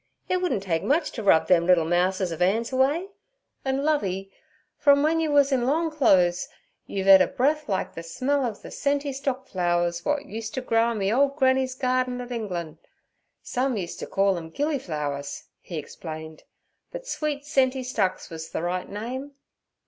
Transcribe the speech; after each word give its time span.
It 0.27 0.37
wouldn' 0.37 0.59
take 0.61 0.81
much 0.81 1.11
t' 1.11 1.21
rub 1.21 1.47
them 1.47 1.67
liddle 1.67 1.85
mouses 1.85 2.31
of 2.31 2.41
'an's 2.41 2.71
away. 2.73 3.09
An', 3.63 3.83
Lovey, 3.83 4.31
from 4.75 5.03
wen 5.03 5.19
yur 5.19 5.29
wus 5.29 5.51
in 5.51 5.67
long 5.67 5.91
clo'es 5.91 6.47
you've 6.87 7.05
ed 7.07 7.21
a 7.21 7.27
breath 7.27 7.69
like 7.69 7.93
ther 7.93 8.01
smell 8.01 8.43
ov 8.43 8.57
ther 8.63 8.71
scenty 8.71 9.13
stock 9.13 9.47
flowers 9.47 9.99
w'at 10.01 10.25
used 10.25 10.55
t' 10.55 10.61
grow 10.61 10.89
in 10.89 10.97
me 10.97 11.13
old 11.13 11.35
granny's 11.35 11.75
garden 11.75 12.19
at 12.19 12.31
Englan'. 12.31 12.79
Some 13.43 13.77
used 13.77 13.99
t' 13.99 14.07
call 14.07 14.37
'em 14.39 14.49
gilly 14.49 14.79
flowers' 14.79 15.43
he 15.59 15.77
explained, 15.77 16.45
'but 16.91 17.05
sweet 17.05 17.43
scenty 17.45 17.83
stocks 17.85 18.31
wuz 18.31 18.49
the 18.49 18.63
right 18.63 18.89
name. 18.89 19.33